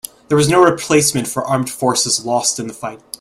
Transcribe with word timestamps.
There 0.29 0.35
was 0.35 0.49
no 0.49 0.63
replacement 0.63 1.27
for 1.27 1.45
armed 1.45 1.69
forces 1.69 2.25
lost 2.25 2.59
in 2.59 2.65
the 2.65 2.73
fight. 2.73 3.01